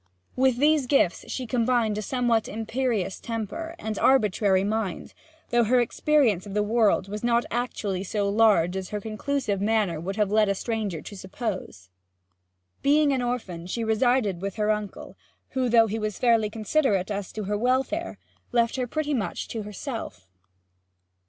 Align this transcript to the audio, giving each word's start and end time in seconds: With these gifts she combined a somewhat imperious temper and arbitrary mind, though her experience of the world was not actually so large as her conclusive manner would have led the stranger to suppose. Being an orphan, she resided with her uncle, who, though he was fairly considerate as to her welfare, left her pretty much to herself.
With 0.35 0.57
these 0.57 0.87
gifts 0.87 1.29
she 1.29 1.45
combined 1.45 1.95
a 1.95 2.01
somewhat 2.01 2.47
imperious 2.47 3.19
temper 3.19 3.75
and 3.77 3.99
arbitrary 3.99 4.63
mind, 4.63 5.13
though 5.51 5.63
her 5.65 5.79
experience 5.79 6.47
of 6.47 6.55
the 6.55 6.63
world 6.63 7.07
was 7.07 7.23
not 7.23 7.45
actually 7.51 8.03
so 8.03 8.27
large 8.27 8.75
as 8.75 8.89
her 8.89 8.99
conclusive 8.99 9.61
manner 9.61 9.99
would 9.99 10.15
have 10.15 10.31
led 10.31 10.47
the 10.47 10.55
stranger 10.55 11.03
to 11.03 11.15
suppose. 11.15 11.89
Being 12.81 13.13
an 13.13 13.21
orphan, 13.21 13.67
she 13.67 13.83
resided 13.83 14.41
with 14.41 14.55
her 14.55 14.71
uncle, 14.71 15.17
who, 15.49 15.69
though 15.69 15.85
he 15.85 15.99
was 15.99 16.17
fairly 16.17 16.49
considerate 16.49 17.11
as 17.11 17.31
to 17.33 17.43
her 17.43 17.55
welfare, 17.55 18.17
left 18.51 18.77
her 18.77 18.87
pretty 18.87 19.13
much 19.13 19.47
to 19.49 19.61
herself. 19.61 20.25